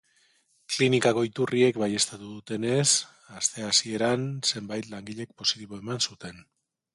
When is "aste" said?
3.41-3.67